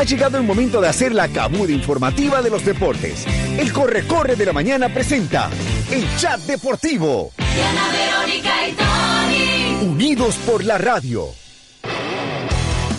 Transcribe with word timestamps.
Ha 0.00 0.04
llegado 0.04 0.38
el 0.38 0.44
momento 0.44 0.80
de 0.80 0.88
hacer 0.88 1.12
la 1.12 1.28
cabuda 1.28 1.72
informativa 1.72 2.40
de 2.40 2.48
los 2.48 2.64
deportes. 2.64 3.26
El 3.58 3.70
Corre-Corre 3.70 4.34
de 4.34 4.46
la 4.46 4.54
Mañana 4.54 4.88
presenta 4.88 5.50
el 5.90 6.06
Chat 6.16 6.40
Deportivo. 6.40 7.32
Diana 7.36 7.82
Verónica 7.92 8.66
y 8.66 8.72
Tony. 8.72 9.76
Unidos 9.90 10.36
por 10.46 10.64
la 10.64 10.78
radio. 10.78 11.26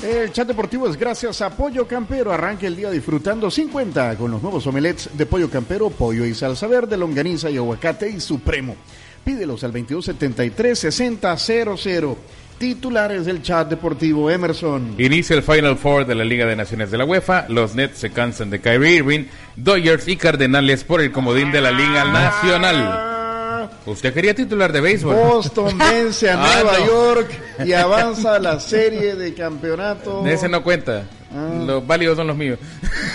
El 0.04 0.32
chat 0.32 0.48
deportivo 0.48 0.88
es 0.88 0.96
gracias 0.96 1.42
a 1.42 1.50
Pollo 1.50 1.88
Campero. 1.88 2.32
Arranque 2.32 2.68
el 2.68 2.76
día 2.76 2.92
disfrutando 2.92 3.50
50 3.50 4.16
con 4.16 4.30
los 4.30 4.44
nuevos 4.44 4.68
omelets 4.68 5.10
de 5.14 5.26
Pollo 5.26 5.50
Campero, 5.50 5.90
pollo 5.90 6.24
y 6.24 6.36
salsa 6.36 6.68
verde, 6.68 6.98
longaniza 6.98 7.50
y 7.50 7.58
aguacate 7.58 8.12
y 8.12 8.20
supremo. 8.20 8.76
Pídelos 9.24 9.64
al 9.64 9.74
2273-6000. 9.74 12.16
Titulares 12.62 13.26
del 13.26 13.42
chat 13.42 13.68
deportivo 13.70 14.30
Emerson. 14.30 14.94
Inicia 15.00 15.36
el 15.36 15.42
Final 15.42 15.78
Four 15.78 16.06
de 16.06 16.14
la 16.14 16.24
Liga 16.24 16.46
de 16.46 16.56
Naciones 16.56 16.92
de 16.92 16.98
la 17.00 17.06
UEFA. 17.06 17.46
Los 17.50 17.74
Nets 17.74 17.98
se 17.98 18.12
cansan 18.12 18.52
de 18.52 18.62
Kyrie 18.62 18.98
Irving. 18.98 19.24
Dodgers 19.56 20.08
y 20.08 20.16
Cardenales 20.16 20.84
por 20.84 21.02
el 21.02 21.12
comodín 21.12 21.52
de 21.52 21.60
la 21.60 21.72
Liga 21.72 22.06
Nacional. 22.06 23.70
Usted 23.88 24.14
quería 24.14 24.36
titular 24.36 24.72
de 24.72 24.80
béisbol. 24.80 25.16
Boston 25.16 25.76
vence 25.76 26.30
a 26.30 26.34
Ah, 26.40 26.62
Nueva 26.62 26.78
no. 26.78 26.86
York 26.86 27.32
y 27.66 27.74
avanza 27.74 28.36
a 28.36 28.40
la 28.40 28.60
serie 28.60 29.16
de 29.16 29.34
campeonato 29.34 30.24
Ese 30.28 30.48
no 30.48 30.62
cuenta. 30.62 31.06
Ah. 31.36 31.64
Los 31.66 31.88
válidos 31.88 32.16
son 32.16 32.28
los 32.28 32.38
míos. 32.38 32.60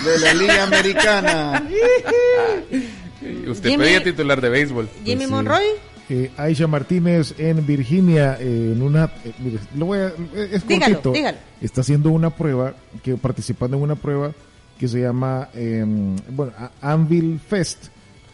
de 0.05 0.19
la 0.19 0.35
Liga 0.35 0.65
Americana. 0.65 1.63
Usted 3.49 3.71
Jimmy- 3.71 3.85
pedía 3.85 4.03
titular 4.03 4.41
de 4.41 4.49
béisbol. 4.49 4.89
Jimmy 5.05 5.25
sí. 5.25 5.31
Monroy. 5.31 5.65
Eh, 6.09 6.31
Aisha 6.37 6.67
Martínez 6.69 7.35
en 7.39 7.67
Virginia, 7.67 8.37
eh, 8.41 8.73
en 8.75 8.81
una. 8.83 9.07
eh, 9.25 9.33
mire, 9.41 9.59
lo 9.77 9.87
voy 9.87 9.99
a, 9.99 10.13
es 10.37 10.67
Dígalo, 10.67 10.95
cortito. 10.97 11.13
dígalo. 11.13 11.39
Está 11.61 11.81
haciendo 11.81 12.11
una 12.11 12.31
prueba, 12.31 12.75
que 13.03 13.17
participando 13.17 13.77
en 13.77 13.83
una 13.83 13.97
prueba 13.97 14.33
que 14.79 14.87
se 14.87 15.01
llama, 15.01 15.49
eh, 15.55 15.85
bueno, 16.31 16.53
Anvil 16.81 17.41
Fest. 17.41 17.87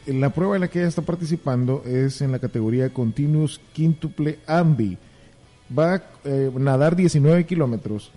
La 0.06 0.30
prueba 0.30 0.56
en 0.56 0.62
la 0.62 0.68
que 0.68 0.80
ella 0.80 0.88
está 0.88 1.02
participando 1.02 1.82
es 1.86 2.20
en 2.22 2.32
la 2.32 2.40
categoría 2.40 2.90
Continuous 2.92 3.60
Quintuple 3.72 4.40
Anvi. 4.46 4.98
Va 5.78 5.94
a 5.94 6.02
eh, 6.24 6.50
nadar 6.58 6.96
19 6.96 7.46
kilómetros, 7.46 8.10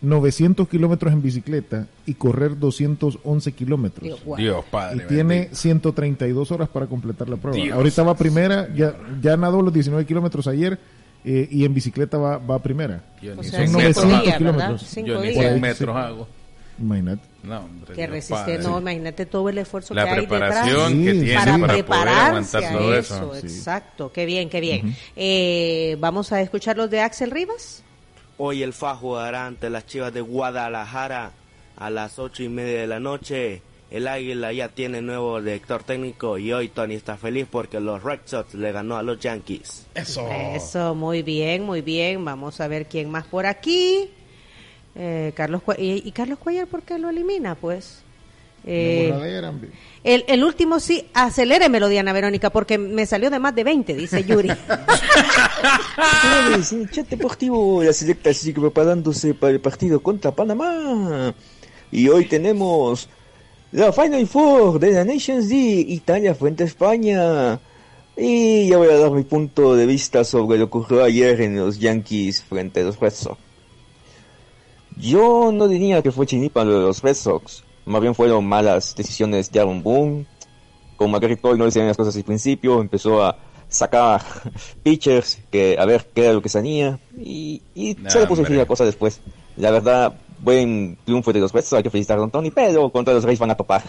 900 0.00 0.68
kilómetros 0.68 1.12
en 1.12 1.22
bicicleta 1.22 1.86
y 2.06 2.14
correr 2.14 2.58
211 2.58 3.52
kilómetros. 3.52 4.20
Dios 4.36 4.64
padre. 4.70 5.04
Y 5.04 5.08
tiene 5.08 5.34
bendito. 5.40 5.56
132 5.56 6.52
horas 6.52 6.68
para 6.68 6.86
completar 6.86 7.28
la 7.28 7.36
prueba. 7.36 7.56
Dios. 7.56 7.76
Ahorita 7.76 8.02
va 8.02 8.16
primera, 8.16 8.68
ya, 8.74 8.94
ya 9.20 9.36
nadó 9.36 9.60
los 9.62 9.72
19 9.72 10.06
kilómetros 10.06 10.46
ayer 10.46 10.78
eh, 11.24 11.48
y 11.50 11.64
en 11.64 11.74
bicicleta 11.74 12.16
va, 12.16 12.38
va 12.38 12.58
primera. 12.60 13.02
O 13.36 13.42
sea, 13.42 13.66
son 13.66 13.66
cinco 13.66 13.72
900 13.80 14.04
metros 14.06 14.06
días, 14.06 14.14
hago. 14.14 14.24
¿verdad? 14.24 14.38
kilómetros. 14.38 14.94
Yo 14.94 15.20
ni 15.20 15.28
días. 15.28 15.44
seis 15.44 15.60
metros 15.60 15.96
hago. 15.96 16.28
Imagínate. 16.80 17.22
No, 17.42 17.58
hombre. 17.58 17.94
Que 17.94 18.06
resiste, 18.06 18.58
no, 18.58 18.78
imagínate 18.78 19.26
todo 19.26 19.48
el 19.48 19.58
esfuerzo 19.58 19.94
La 19.94 20.04
que 20.04 20.10
hay 20.10 20.26
preparación 20.26 20.92
Sí, 20.92 21.04
que 21.04 21.12
sí. 21.12 21.18
tiene 21.20 21.26
detrás 21.26 21.44
para, 21.44 21.58
para, 21.58 21.66
poder 21.66 21.84
prepararse 21.84 22.56
aguantar 22.56 22.64
a 22.64 22.78
todo 22.78 22.94
eso. 22.94 23.34
eso. 23.34 23.46
Exacto, 23.46 24.12
qué 24.12 24.26
bien, 24.26 24.48
qué 24.48 24.60
bien. 24.60 24.96
Eh, 25.16 25.96
Vamos 25.98 26.30
a 26.32 26.40
escuchar 26.40 26.76
los 26.76 26.88
de 26.88 27.00
Axel 27.00 27.32
Rivas. 27.32 27.82
Hoy 28.40 28.62
el 28.62 28.72
FA 28.72 28.94
jugará 28.94 29.46
ante 29.46 29.68
las 29.68 29.84
Chivas 29.84 30.14
de 30.14 30.20
Guadalajara 30.20 31.32
a 31.76 31.90
las 31.90 32.20
ocho 32.20 32.44
y 32.44 32.48
media 32.48 32.80
de 32.80 32.86
la 32.86 33.00
noche. 33.00 33.62
El 33.90 34.06
Águila 34.06 34.52
ya 34.52 34.68
tiene 34.68 35.02
nuevo 35.02 35.40
director 35.40 35.82
técnico 35.82 36.38
y 36.38 36.52
hoy 36.52 36.68
Tony 36.68 36.94
está 36.94 37.16
feliz 37.16 37.48
porque 37.50 37.80
los 37.80 38.00
Red 38.02 38.20
Sox 38.26 38.54
le 38.54 38.70
ganó 38.70 38.96
a 38.96 39.02
los 39.02 39.18
Yankees. 39.18 39.86
Eso. 39.94 40.28
Eso, 40.30 40.94
muy 40.94 41.22
bien, 41.22 41.64
muy 41.64 41.80
bien. 41.80 42.24
Vamos 42.24 42.60
a 42.60 42.68
ver 42.68 42.86
quién 42.86 43.10
más 43.10 43.26
por 43.26 43.44
aquí. 43.44 44.08
Eh, 44.94 45.32
Carlos 45.34 45.62
y 45.76 46.12
Carlos 46.12 46.38
Cuellar, 46.38 46.68
¿por 46.68 46.82
qué 46.82 46.96
lo 46.96 47.08
elimina? 47.08 47.56
Pues. 47.56 48.04
Eh, 48.70 49.40
el, 50.04 50.26
el 50.28 50.44
último 50.44 50.78
sí, 50.78 51.06
aceléremelo, 51.14 51.88
Diana 51.88 52.12
Verónica, 52.12 52.50
porque 52.50 52.76
me 52.76 53.06
salió 53.06 53.30
de 53.30 53.38
más 53.38 53.54
de 53.54 53.64
20, 53.64 53.94
dice 53.94 54.24
Yuri. 54.24 54.50
El 56.54 56.90
chat 56.90 57.08
deportivo 57.08 57.82
la 57.82 57.94
selecta 57.94 58.32
sigue 58.34 58.60
preparándose 58.60 59.32
para 59.32 59.52
el 59.52 59.60
partido 59.60 60.00
contra 60.00 60.30
Panamá. 60.32 61.34
Y 61.90 62.08
hoy 62.08 62.26
tenemos 62.26 63.08
la 63.72 63.90
Final 63.92 64.26
Four 64.26 64.78
de 64.78 64.92
la 64.92 65.04
Nations 65.04 65.48
League, 65.48 65.86
Italia 65.88 66.34
frente 66.34 66.64
a 66.64 66.66
España. 66.66 67.60
Y 68.16 68.68
ya 68.68 68.76
voy 68.76 68.88
a 68.88 68.98
dar 68.98 69.12
mi 69.12 69.22
punto 69.22 69.76
de 69.76 69.86
vista 69.86 70.24
sobre 70.24 70.58
lo 70.58 70.68
que 70.70 70.78
ocurrió 70.78 71.04
ayer 71.04 71.40
en 71.40 71.56
los 71.56 71.78
Yankees 71.78 72.42
frente 72.42 72.80
a 72.80 72.84
los 72.84 73.00
Red 73.00 73.14
Sox. 73.14 73.38
Yo 74.96 75.52
no 75.52 75.68
diría 75.68 76.02
que 76.02 76.12
fue 76.12 76.26
chinipa 76.26 76.64
lo 76.64 76.80
de 76.80 76.86
los 76.86 77.02
Red 77.02 77.14
Sox, 77.14 77.62
más 77.88 78.00
bien 78.00 78.14
fueron 78.14 78.46
malas 78.46 78.94
decisiones 78.96 79.50
de 79.50 79.60
Aaron 79.60 79.82
Boone. 79.82 80.26
Con 80.96 81.10
McGarry 81.10 81.36
Cole 81.36 81.58
no 81.58 81.64
le 81.64 81.68
hicieron 81.68 81.88
las 81.88 81.96
cosas 81.96 82.16
al 82.16 82.24
principio, 82.24 82.80
empezó 82.80 83.22
a 83.24 83.36
sacar 83.68 84.20
pitchers 84.82 85.38
que 85.50 85.76
a 85.78 85.84
ver 85.84 86.06
qué 86.14 86.24
era 86.24 86.32
lo 86.32 86.42
que 86.42 86.48
salía 86.48 86.98
y, 87.16 87.62
y 87.74 87.94
Nah, 87.94 88.10
se 88.10 88.20
le 88.20 88.26
puso 88.26 88.40
hombre. 88.40 88.46
fin 88.54 88.56
la 88.58 88.66
cosa 88.66 88.84
después. 88.84 89.20
La 89.56 89.70
verdad, 89.70 90.14
buen 90.40 90.96
triunfo 91.04 91.32
de 91.32 91.40
los 91.40 91.52
Red 91.52 91.62
Sox, 91.62 91.74
hay 91.74 91.82
que 91.82 91.90
felicitar 91.90 92.16
a 92.16 92.20
Don 92.20 92.30
Tony, 92.30 92.50
pero 92.50 92.90
contra 92.90 93.12
los 93.14 93.24
Reyes 93.24 93.38
van 93.38 93.50
a 93.50 93.56
topar. 93.56 93.82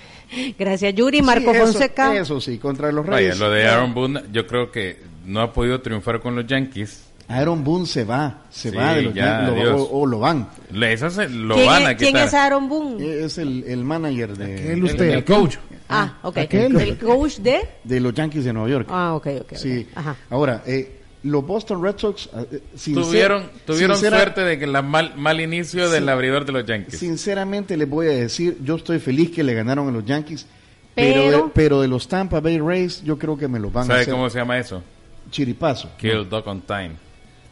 Gracias, 0.58 0.94
Yuri. 0.94 1.22
Marco 1.22 1.50
Sí, 1.52 1.56
eso- 1.58 1.66
Fonseca. 1.72 2.16
Eso 2.16 2.40
sí, 2.40 2.58
contra 2.58 2.90
los 2.92 3.04
Vaya, 3.06 3.16
Reyes. 3.18 3.38
lo 3.38 3.50
de 3.50 3.66
Aaron 3.66 3.94
Boone, 3.94 4.22
yo 4.32 4.46
creo 4.46 4.70
que 4.70 4.98
no 5.26 5.40
ha 5.40 5.52
podido 5.52 5.80
triunfar 5.80 6.20
con 6.20 6.34
los 6.36 6.46
Yankees. 6.46 7.04
Aaron 7.28 7.64
Boone 7.64 7.86
se 7.86 8.04
va, 8.04 8.42
se 8.50 8.70
Sí, 8.70 8.76
va 8.76 8.94
de 8.94 9.02
los 9.02 9.14
ya, 9.14 9.46
Yankees, 9.46 9.64
lo- 9.64 9.76
o, 9.82 10.00
o 10.02 10.06
lo 10.06 10.18
van. 10.18 10.48
Le- 10.72 10.92
Eso 10.92 11.08
se 11.10 11.28
lo 11.28 11.54
¿Quién, 11.54 11.66
van 11.66 11.82
es, 11.82 11.88
a 11.88 11.96
quién 11.96 12.16
es 12.16 12.34
Aaron 12.34 12.68
Boone? 12.68 13.24
Es 13.24 13.38
el, 13.38 13.64
el 13.66 13.82
manager 13.84 14.36
de, 14.36 14.44
Aquel 14.54 14.70
El- 14.72 14.84
usted, 14.84 15.04
el 15.10 15.18
aquel. 15.20 15.36
coach. 15.36 15.56
ah, 15.88 16.18
ok. 16.22 16.36
aquel. 16.38 16.76
El 16.76 16.98
coach 16.98 17.36
de. 17.38 17.60
de 17.82 18.00
los 18.00 18.12
Yankees 18.14 18.44
de 18.44 18.52
Nueva 18.52 18.68
York. 18.68 18.88
Ah, 18.90 19.14
ok, 19.14 19.26
ok. 19.40 19.54
Sí. 19.54 19.86
Ajá. 19.94 20.16
Ahora, 20.28 20.62
eh, 20.66 21.00
los 21.22 21.46
Boston 21.46 21.82
Red 21.82 21.96
Sox 21.96 22.28
eh, 22.52 22.60
sincer- 22.76 23.02
Tuvieron, 23.04 23.50
tuvieron 23.64 23.96
sincera- 23.96 24.18
suerte 24.18 24.42
de 24.42 24.58
que 24.58 24.66
la 24.66 24.82
mal, 24.82 25.14
mal 25.16 25.40
inicio 25.40 25.88
del 25.88 26.04
Sí. 26.04 26.10
abridor 26.10 26.44
de 26.44 26.52
los 26.52 26.66
Yankees. 26.66 26.98
Sinceramente 26.98 27.76
les 27.78 27.88
voy 27.88 28.08
a 28.08 28.10
decir, 28.10 28.58
yo 28.62 28.76
estoy 28.76 28.98
feliz 28.98 29.30
que 29.30 29.42
le 29.42 29.54
ganaron 29.54 29.88
a 29.88 29.92
los 29.92 30.04
Yankees, 30.04 30.46
pero, 30.94 31.22
Pero- 31.22 31.36
de, 31.46 31.50
pero 31.54 31.80
de 31.80 31.88
los 31.88 32.06
Tampa 32.06 32.40
Bay 32.40 32.58
Rays 32.58 33.02
yo 33.02 33.18
creo 33.18 33.38
que 33.38 33.48
me 33.48 33.58
los 33.58 33.72
van 33.72 33.84
a 33.84 33.86
¿Sabe 33.86 34.00
hacer 34.02 34.12
cómo 34.12 34.28
se 34.28 34.38
llama 34.38 34.58
eso? 34.58 34.82
chiripazo. 35.30 35.90
Kill 35.96 36.28
Dog 36.28 36.46
on 36.46 36.60
Time. 36.60 36.90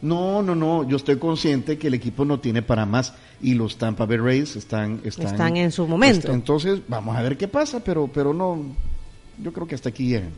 No, 0.03 0.43
no, 0.43 0.53
no, 0.53 0.85
yo 0.85 0.97
estoy 0.97 1.17
consciente 1.17 1.77
que 1.77 1.87
el 1.87 1.93
equipo 1.93 2.25
no 2.25 2.41
tiene 2.41 2.61
para 2.61 2.85
más 2.85 3.13
y 3.41 3.53
los 3.53 3.77
Tampa 3.77 4.05
Bay 4.05 4.17
Rays 4.17 4.57
están 4.57 4.99
están, 5.05 5.27
Están 5.27 5.57
en 5.57 5.71
su 5.71 5.87
momento. 5.87 6.29
entonces, 6.33 6.81
vamos 6.89 7.15
a 7.15 7.21
ver 7.21 7.37
qué 7.37 7.47
pasa, 7.47 7.79
pero 7.79 8.09
pero 8.13 8.33
no 8.33 8.61
yo 9.41 9.53
creo 9.53 9.65
que 9.65 9.75
hasta 9.75 9.89
aquí 9.89 10.09
llegan. 10.09 10.31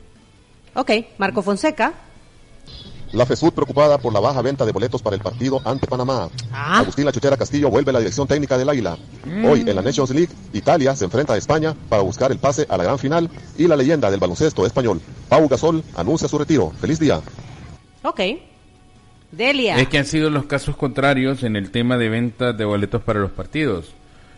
Ok, 0.76 0.92
Marco 1.18 1.42
Fonseca. 1.42 1.94
La 3.12 3.26
FESUD 3.26 3.53
preocupada 3.53 3.98
por 3.98 4.14
la 4.14 4.20
baja 4.20 4.44
venta 4.44 4.66
de 4.66 4.72
boletos 4.72 5.02
para 5.02 5.16
el 5.16 5.22
partido 5.24 5.59
ante 5.66 5.88
Panamá. 5.88 6.30
Ah. 6.52 6.80
Agustín 6.80 7.06
La 7.06 7.12
Chuchera 7.12 7.36
Castillo 7.36 7.72
vuelve 7.72 7.90
a 7.90 7.94
la 7.94 8.00
dirección 8.00 8.28
técnica 8.28 8.59
del 8.59 8.70
Águila. 8.70 8.97
Hoy 9.50 9.62
en 9.62 9.76
la 9.76 9.82
Nations 9.82 10.12
League, 10.12 10.30
Italia 10.53 10.96
se 10.96 11.06
enfrenta 11.06 11.34
a 11.34 11.38
España 11.38 11.74
para 11.90 12.03
buscar 12.03 12.32
el 12.32 12.38
pase 12.38 12.68
a 12.70 12.78
la 12.78 12.84
gran 12.84 13.00
final 13.00 13.32
y 13.58 13.68
la 13.68 13.76
leyenda 13.76 14.12
del 14.12 14.20
baloncesto 14.20 14.64
español, 14.64 15.02
Pau 15.28 15.47
Gasol, 15.47 15.84
anuncia 15.96 16.28
su 16.28 16.38
retiro. 16.38 16.72
Feliz 16.80 17.00
día. 17.00 17.20
Ok. 18.03 18.20
Delia. 19.35 19.78
Es 19.78 19.88
que 19.88 19.97
han 19.97 20.06
sido 20.06 20.29
los 20.29 20.46
casos 20.46 20.75
contrarios 20.75 21.44
en 21.44 21.56
el 21.56 21.72
tema 21.72 21.97
de 21.97 22.09
ventas 22.09 22.57
de 22.57 22.66
boletos 22.66 23.01
para 23.03 23.19
los 23.19 23.31
partidos. 23.31 23.94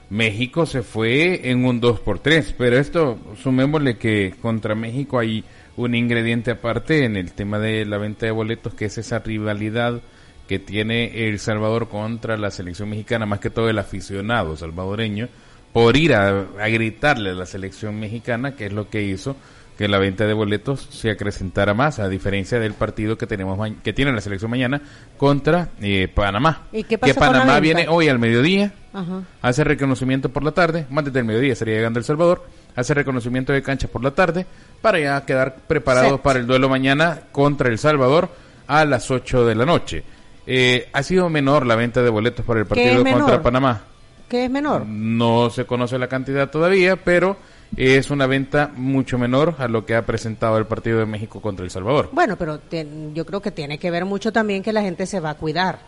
México 0.09 0.66
se 0.66 0.84
fue 0.84 1.50
en 1.50 1.66
un 1.66 1.81
2 1.81 2.00
por 2.00 2.19
3 2.19 2.56
pero 2.58 2.78
esto 2.78 3.19
sumémosle 3.44 3.97
que 3.97 4.34
contra 4.41 4.74
México 4.74 5.19
hay 5.19 5.44
un 5.75 5.96
ingrediente 5.96 6.52
aparte 6.52 7.03
en 7.03 7.18
el 7.18 7.34
tema 7.34 7.59
de 7.59 7.85
la 7.85 7.97
venta 7.97 8.25
de 8.25 8.31
boletos, 8.31 8.74
que 8.74 8.85
es 8.85 8.97
esa 8.97 9.19
rivalidad 9.19 10.02
que 10.47 10.59
tiene 10.59 11.28
El 11.28 11.40
Salvador 11.40 11.90
contra 11.90 12.38
la 12.38 12.52
selección 12.52 12.90
mexicana, 12.90 13.26
más 13.26 13.40
que 13.40 13.49
todo 13.49 13.70
el 13.70 13.78
aficionado 13.78 14.55
salvadoreño, 14.55 15.28
por 15.73 15.97
ir 15.97 16.16
a, 16.16 16.47
a 16.59 16.70
gritarle 16.70 17.32
a 17.32 17.34
la 17.34 17.46
selección 17.46 17.99
mexicana, 17.99 18.55
que 18.55 18.67
es 18.67 18.73
lo 18.73 18.90
que 18.90 19.03
hizo 19.03 19.35
que 19.78 19.88
la 19.88 20.00
venta 20.00 20.26
de 20.26 20.34
boletos 20.34 20.88
se 20.91 21.12
acrecentara 21.12 21.74
más, 21.74 22.00
a 22.00 22.09
diferencia 22.09 22.59
del 22.59 22.74
partido 22.74 23.18
que 23.18 23.28
tenemos 23.28 23.59
que 23.84 23.94
tiene 23.94 24.12
la 24.12 24.22
selección 24.22 24.50
mañana 24.50 24.82
contra 25.18 25.70
eh, 25.82 26.08
Panamá. 26.14 26.64
¿Y 26.72 26.84
qué 26.84 26.90
que 26.90 26.97
pasó 26.97 27.16
con 27.16 27.26
la 27.28 27.32
Panamá 27.34 27.59
viene 27.59 27.88
hoy 27.88 28.09
al 28.09 28.18
mediodía, 28.18 28.74
Ajá. 28.91 29.22
hace 29.41 29.64
reconocimiento 29.64 30.29
por 30.29 30.44
la 30.44 30.52
tarde, 30.52 30.88
más 30.90 31.06
desde 31.06 31.20
el 31.20 31.26
mediodía 31.26 31.53
estaría 31.53 31.76
llegando 31.76 32.00
El 32.00 32.06
Salvador, 32.06 32.44
hace 32.76 32.94
reconocimiento 32.96 33.53
de 33.53 33.62
cancha 33.62 33.88
por 33.88 34.03
la 34.03 34.12
tarde, 34.12 34.47
para 34.82 35.00
ya 35.00 35.26
quedar 35.26 35.58
preparados 35.68 36.14
Set. 36.14 36.22
para 36.22 36.40
el 36.40 36.47
duelo 36.47 36.70
mañana 36.70 37.22
contra 37.32 37.70
El 37.70 37.78
Salvador 37.78 38.30
a 38.66 38.84
las 38.84 39.12
8 39.12 39.46
de 39.46 39.56
la 39.56 39.66
noche. 39.66 40.03
Eh, 40.47 40.90
ha 40.94 41.03
sido 41.03 41.30
menor 41.30 41.66
la 41.66 41.76
venta 41.76 42.02
de 42.02 42.09
boletos 42.09 42.46
para 42.46 42.62
el 42.62 42.66
¿Qué 42.68 42.94
partido 42.94 43.03
contra 43.03 43.41
Panamá. 43.44 43.82
¿Qué 44.28 44.46
es 44.46 44.52
menor? 44.52 44.85
No 44.85 45.50
se 45.50 45.66
conoce 45.66 45.97
la 45.97 46.08
cantidad 46.08 46.50
todavía, 46.50 46.96
pero 46.97 47.38
es 47.75 48.09
una 48.09 48.28
venta 48.28 48.72
mucho 48.75 49.17
menor 49.17 49.55
a 49.59 49.67
lo 49.67 49.85
que 49.85 49.96
ha 49.96 50.05
presentado 50.05 50.58
el 50.58 50.66
partido 50.66 50.99
de 50.99 51.05
México 51.05 51.41
contra 51.41 51.66
El 51.66 51.72
Salvador. 51.72 52.09
Bueno, 52.14 52.37
pero 52.37 52.59
te- 52.59 52.87
yo 53.14 53.25
creo 53.25 53.41
que 53.41 53.52
tiene 53.52 53.78
que 53.78 53.91
ver 53.91 54.05
mucho 54.05 54.31
también 54.31 54.64
que 54.64 54.72
la 54.73 54.81
gente 54.81 55.05
se 55.05 55.19
va 55.19 55.31
a 55.31 55.35
cuidar. 55.35 55.79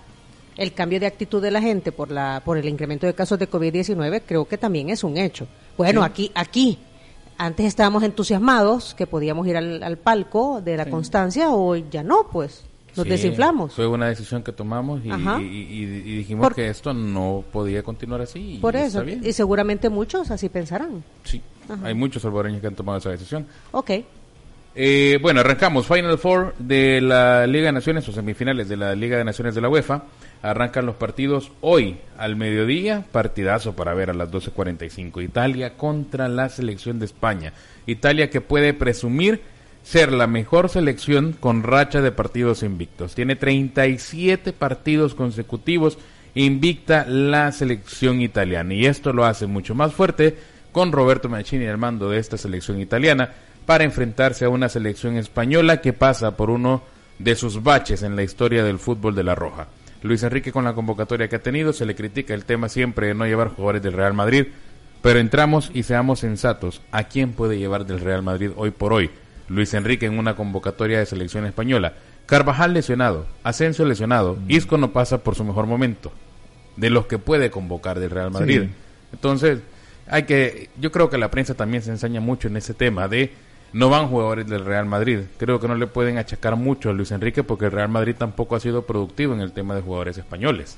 el 0.57 0.73
cambio 0.73 0.99
de 0.99 1.05
actitud 1.05 1.41
de 1.41 1.51
la 1.51 1.61
gente 1.61 1.93
por 1.93 2.11
la 2.11 2.41
por 2.43 2.57
el 2.57 2.67
incremento 2.67 3.07
de 3.07 3.13
casos 3.13 3.39
de 3.39 3.49
COVID-19 3.49 4.23
creo 4.25 4.43
que 4.45 4.57
también 4.57 4.89
es 4.89 5.05
un 5.05 5.15
hecho. 5.15 5.47
Bueno, 5.77 6.03
aquí 6.03 6.31
aquí 6.35 6.77
antes 7.37 7.65
estábamos 7.65 8.03
entusiasmados 8.03 8.93
que 8.93 9.07
podíamos 9.07 9.47
ir 9.47 9.55
al, 9.55 9.81
al 9.81 9.97
palco 9.97 10.59
de 10.61 10.75
la 10.75 10.87
constancia, 10.89 11.51
hoy 11.51 11.85
ya 11.89 12.03
no, 12.03 12.27
pues 12.29 12.65
nos 12.97 13.05
Sí, 13.05 13.09
desinflamos. 13.11 13.73
Fue 13.73 13.87
una 13.87 14.07
decisión 14.09 14.43
que 14.43 14.51
tomamos 14.51 14.99
y, 15.05 15.07
y- 15.09 15.13
y- 15.13 15.83
y 15.83 16.17
dijimos 16.17 16.47
Por- 16.47 16.55
que 16.55 16.67
esto 16.67 16.93
no 16.93 17.41
podía 17.53 17.81
continuar 17.81 18.19
así. 18.19 18.55
y 18.55 18.57
Por 18.57 18.75
eso, 18.75 19.01
bien. 19.05 19.21
y 19.23 19.31
seguramente 19.31 19.87
muchos 19.87 20.29
así 20.29 20.49
pensarán. 20.49 21.01
Sí, 21.23 21.41
Ajá. 21.69 21.87
hay 21.87 21.93
muchos 21.93 22.21
salvadoreños 22.21 22.61
que 22.61 22.67
han 22.67 22.75
tomado 22.75 22.97
esa 22.97 23.11
decisión. 23.11 23.45
Ok. 23.71 23.91
Eh, 24.75 25.17
bueno, 25.21 25.41
arrancamos. 25.41 25.87
Final 25.87 26.17
Four 26.17 26.55
de 26.59 27.01
la 27.01 27.47
Liga 27.47 27.65
de 27.65 27.71
Naciones 27.73 28.07
o 28.07 28.11
semifinales 28.11 28.69
de 28.69 28.77
la 28.77 28.95
Liga 28.95 29.17
de 29.17 29.23
Naciones 29.23 29.55
de 29.55 29.61
la 29.61 29.69
UEFA. 29.69 30.03
Arrancan 30.41 30.85
los 30.85 30.95
partidos 30.95 31.51
hoy 31.61 31.97
al 32.17 32.35
mediodía. 32.35 33.03
Partidazo 33.11 33.75
para 33.75 33.93
ver 33.93 34.09
a 34.09 34.13
las 34.13 34.31
12.45. 34.31 35.23
Italia 35.23 35.75
contra 35.75 36.29
la 36.29 36.49
selección 36.49 36.99
de 36.99 37.05
España. 37.05 37.53
Italia 37.87 38.29
que 38.29 38.41
puede 38.41 38.73
presumir 38.73 39.41
ser 39.83 40.11
la 40.11 40.27
mejor 40.27 40.69
selección 40.69 41.35
con 41.39 41.63
racha 41.63 42.01
de 42.01 42.11
partidos 42.11 42.63
invictos. 42.63 43.15
Tiene 43.15 43.35
37 43.35 44.53
partidos 44.53 45.15
consecutivos 45.15 45.97
invicta 46.35 47.05
la 47.05 47.51
selección 47.51 48.21
italiana. 48.21 48.73
Y 48.73 48.85
esto 48.85 49.13
lo 49.13 49.25
hace 49.25 49.47
mucho 49.47 49.75
más 49.75 49.93
fuerte 49.93 50.37
con 50.71 50.91
Roberto 50.91 51.29
Mancini 51.29 51.67
al 51.67 51.77
mando 51.77 52.09
de 52.09 52.19
esta 52.19 52.37
selección 52.37 52.79
italiana 52.79 53.33
para 53.65 53.83
enfrentarse 53.83 54.45
a 54.45 54.49
una 54.49 54.69
selección 54.69 55.17
española 55.17 55.81
que 55.81 55.93
pasa 55.93 56.35
por 56.35 56.49
uno 56.49 56.83
de 57.19 57.35
sus 57.35 57.61
baches 57.61 58.03
en 58.03 58.15
la 58.15 58.23
historia 58.23 58.63
del 58.63 58.79
fútbol 58.79 59.15
de 59.15 59.23
la 59.23 59.35
Roja. 59.35 59.67
Luis 60.01 60.23
Enrique 60.23 60.51
con 60.51 60.63
la 60.63 60.73
convocatoria 60.73 61.27
que 61.27 61.35
ha 61.35 61.43
tenido 61.43 61.73
se 61.73 61.85
le 61.85 61.95
critica 61.95 62.33
el 62.33 62.45
tema 62.45 62.69
siempre 62.69 63.07
de 63.07 63.13
no 63.13 63.25
llevar 63.25 63.49
jugadores 63.49 63.83
del 63.83 63.93
Real 63.93 64.13
Madrid, 64.13 64.47
pero 65.01 65.19
entramos 65.19 65.71
y 65.73 65.83
seamos 65.83 66.19
sensatos. 66.19 66.81
¿A 66.91 67.03
quién 67.03 67.33
puede 67.33 67.57
llevar 67.57 67.85
del 67.85 67.99
Real 67.99 68.23
Madrid 68.23 68.51
hoy 68.55 68.71
por 68.71 68.93
hoy? 68.93 69.09
Luis 69.49 69.73
Enrique 69.73 70.05
en 70.05 70.17
una 70.17 70.35
convocatoria 70.35 70.99
de 70.99 71.05
selección 71.05 71.45
española. 71.45 71.93
Carvajal 72.25 72.73
lesionado, 72.73 73.25
Asensio 73.43 73.85
lesionado, 73.85 74.37
Isco 74.47 74.77
no 74.77 74.93
pasa 74.93 75.23
por 75.23 75.35
su 75.35 75.43
mejor 75.43 75.65
momento. 75.65 76.11
De 76.77 76.89
los 76.89 77.07
que 77.07 77.17
puede 77.17 77.51
convocar 77.51 77.99
del 77.99 78.11
Real 78.11 78.31
Madrid. 78.31 78.61
Sí. 78.61 78.69
Entonces, 79.11 79.59
hay 80.09 80.23
que, 80.23 80.69
yo 80.79 80.91
creo 80.91 81.09
que 81.09 81.17
la 81.17 81.29
prensa 81.31 81.53
también 81.53 81.83
se 81.83 81.91
ensaña 81.91 82.19
mucho 82.19 82.47
en 82.47 82.57
ese 82.57 82.73
tema 82.73 83.07
de 83.07 83.31
no 83.71 83.89
van 83.89 84.07
jugadores 84.07 84.47
del 84.47 84.65
Real 84.65 84.85
Madrid. 84.85 85.19
Creo 85.37 85.59
que 85.59 85.67
no 85.67 85.75
le 85.75 85.85
pueden 85.87 86.17
achacar 86.17 86.55
mucho 86.55 86.89
a 86.89 86.93
Luis 86.93 87.11
Enrique 87.11 87.43
porque 87.43 87.65
el 87.65 87.71
Real 87.71 87.89
Madrid 87.89 88.15
tampoco 88.17 88.55
ha 88.55 88.59
sido 88.59 88.85
productivo 88.85 89.33
en 89.33 89.41
el 89.41 89.51
tema 89.51 89.75
de 89.75 89.81
jugadores 89.81 90.17
españoles. 90.17 90.77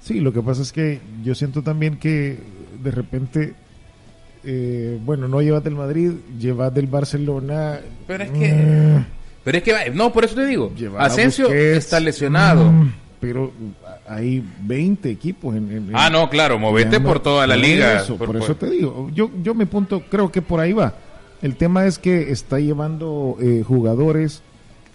Sí, 0.00 0.20
lo 0.20 0.32
que 0.32 0.40
pasa 0.40 0.62
es 0.62 0.72
que 0.72 1.00
yo 1.22 1.34
siento 1.34 1.62
también 1.62 1.98
que 1.98 2.38
de 2.82 2.90
repente, 2.90 3.52
eh, 4.44 4.98
bueno, 5.04 5.28
no 5.28 5.42
llevas 5.42 5.62
del 5.62 5.74
Madrid, 5.74 6.12
llevas 6.38 6.72
del 6.72 6.86
Barcelona. 6.86 7.80
Pero 8.06 8.24
es 8.24 8.30
que- 8.30 8.52
mm, 8.54 9.04
Pero 9.44 9.58
es 9.58 9.64
que, 9.64 9.90
no, 9.92 10.12
por 10.12 10.24
eso 10.24 10.34
te 10.34 10.46
digo, 10.46 10.72
Asensio 10.98 11.48
está 11.52 12.00
lesionado. 12.00 12.70
mm, 12.72 12.92
pero 13.20 13.52
hay 14.10 14.44
20 14.62 15.08
equipos 15.10 15.54
en, 15.56 15.70
en- 15.70 15.90
Ah, 15.94 16.10
no, 16.10 16.28
claro, 16.28 16.58
movete 16.58 17.00
por 17.00 17.20
toda 17.20 17.46
la 17.46 17.56
liga. 17.56 18.02
eso, 18.02 18.16
Por- 18.16 18.36
eso 18.36 18.54
te 18.56 18.68
digo, 18.68 19.08
yo, 19.14 19.30
yo 19.42 19.54
me 19.54 19.66
punto, 19.66 20.02
creo 20.10 20.30
que 20.32 20.42
por 20.42 20.60
ahí 20.60 20.72
va. 20.72 20.94
El 21.42 21.56
tema 21.56 21.86
es 21.86 21.98
que 21.98 22.30
está 22.32 22.58
llevando 22.58 23.36
eh, 23.40 23.62
jugadores 23.66 24.42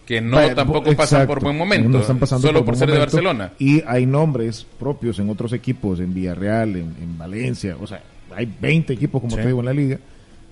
que 0.06 0.22
no 0.22 0.38
tampoco 0.54 0.94
pasan 0.96 1.26
por 1.26 1.42
buen 1.42 1.58
momento. 1.58 1.90
no 1.90 2.00
están 2.00 2.20
pasando 2.20 2.46
solo 2.48 2.64
por 2.64 2.76
ser 2.76 2.88
de 2.90 2.94
momento, 2.94 3.16
Barcelona. 3.16 3.54
Y 3.58 3.82
hay 3.88 4.06
nombres 4.06 4.68
propios 4.78 5.18
en 5.18 5.30
otros 5.32 5.52
equipos, 5.54 6.00
en 6.00 6.14
Villarreal, 6.14 6.76
en, 6.76 6.96
en 7.02 7.18
Valencia, 7.18 7.76
o 7.82 7.88
sea, 7.88 8.04
hay 8.36 8.46
20 8.62 8.94
equipos, 8.94 9.22
como 9.22 9.36
Sí. 9.36 9.42
te 9.42 9.48
digo, 9.48 9.62
en 9.62 9.66
la 9.66 9.74
liga, 9.74 9.98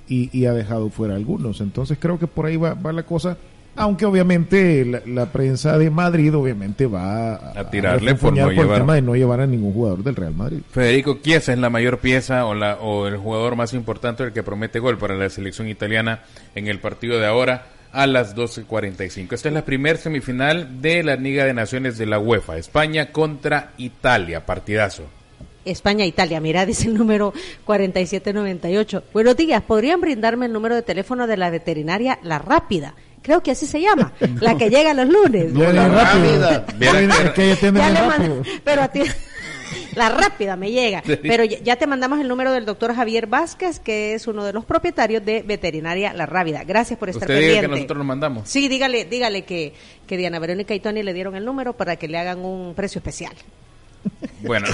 y, 0.08 0.36
y 0.36 0.46
ha 0.48 0.54
dejado 0.54 0.90
fuera 0.90 1.16
algunos. 1.16 1.62
Entonces 1.62 1.98
creo 2.00 2.18
que 2.18 2.26
por 2.26 2.46
ahí 2.48 2.58
va, 2.58 2.74
va 2.74 2.92
la 2.92 3.04
cosa. 3.04 3.38
Aunque 3.76 4.06
obviamente 4.06 4.86
la, 4.86 5.02
la 5.06 5.26
prensa 5.32 5.78
de 5.80 5.90
Madrid 5.90 6.36
obviamente 6.36 6.86
va 6.86 7.36
A 7.60 7.70
tirarle 7.72 8.14
por 8.16 8.36
no 8.38 8.50
el 8.50 8.56
llevar. 8.56 8.80
tema 8.80 8.96
de 8.96 9.02
no 9.02 9.16
llevar 9.16 9.42
a 9.42 9.48
ningún 9.48 9.74
jugador 9.74 10.04
del 10.04 10.16
Real 10.16 10.36
Madrid. 10.36 10.60
Federico 10.72 11.18
Chiesa 11.22 11.54
es 11.54 11.60
la 11.60 11.72
mayor 11.72 11.98
pieza 11.98 12.46
o, 12.46 12.54
la, 12.54 12.76
o 12.76 13.08
el 13.08 13.18
jugador 13.18 13.56
más 13.56 13.74
importante, 13.74 14.24
el 14.24 14.32
que 14.32 14.44
promete 14.44 14.78
gol 14.80 14.98
para 15.00 15.16
la 15.16 15.30
selección 15.30 15.68
italiana 15.68 16.20
en 16.54 16.68
el 16.68 16.80
partido 16.80 17.20
de 17.20 17.26
ahora 17.26 17.66
a 17.92 18.06
las 18.08 18.36
12.45. 18.36 19.34
Esta 19.34 19.48
es 19.50 19.54
la 19.54 19.66
primer 19.66 19.98
semifinal 19.98 20.82
de 20.82 21.04
la 21.04 21.16
Liga 21.16 21.46
de 21.46 21.54
Naciones 21.54 21.98
de 21.98 22.06
la 22.06 22.20
UEFA. 22.20 22.58
España 22.58 23.12
contra 23.12 23.72
Italia. 23.78 24.46
Partidazo. 24.46 25.04
España-Italia, 25.66 26.40
mira, 26.42 26.66
dice 26.66 26.88
el 26.88 26.96
número 26.98 27.34
4798. 27.66 29.04
Buenos 29.14 29.38
días, 29.38 29.62
¿podrían 29.64 30.02
brindarme 30.02 30.46
el 30.48 30.54
número 30.54 30.76
de 30.76 30.82
teléfono 30.82 31.26
de 31.26 31.38
la 31.38 31.50
veterinaria 31.50 32.20
La 32.22 32.38
Rápida? 32.38 32.96
Creo 33.24 33.42
que 33.42 33.52
así 33.52 33.66
se 33.66 33.82
llama, 33.82 34.14
la 34.42 34.56
que 34.58 34.70
llega 34.70 34.94
los 34.94 35.08
lunes. 35.08 35.52
La 35.54 35.88
rápida. 35.88 36.66
Pero 38.64 38.82
a 38.82 38.88
ti 38.90 39.02
la 39.96 40.10
rápida 40.10 40.56
me 40.56 40.72
llega. 40.72 41.02
Pero 41.22 41.44
ya, 41.44 41.76
te 41.78 41.88
mandamos 41.88 42.20
el 42.20 42.28
número 42.28 42.52
del 42.52 42.66
doctor 42.66 42.94
Javier 42.94 43.28
Vázquez, 43.28 43.80
que 43.80 44.14
es 44.14 44.28
uno 44.28 44.44
de 44.44 44.54
los 44.54 44.66
propietarios 44.66 45.24
de 45.26 45.42
Veterinaria 45.42 46.14
La 46.14 46.26
Rápida. 46.26 46.64
Gracias 46.64 47.00
por 47.00 47.10
estar 47.10 47.24
Usted 47.24 47.36
diga 47.36 47.46
pendiente. 47.46 47.70
que 47.70 47.76
nosotros 47.76 47.98
lo 47.98 48.04
mandamos. 48.04 48.50
Sí, 48.50 48.68
dígale, 48.68 49.06
dígale 49.06 49.44
que, 49.44 49.74
que 50.06 50.18
Diana 50.18 50.40
Verónica 50.40 50.74
y 50.74 50.80
Tony 50.80 51.02
le 51.04 51.14
dieron 51.14 51.36
el 51.36 51.46
número 51.46 51.74
para 51.74 51.96
que 51.96 52.08
le 52.08 52.18
hagan 52.18 52.40
un 52.40 52.74
precio 52.76 53.00
especial. 53.00 53.34
Bueno. 54.42 54.68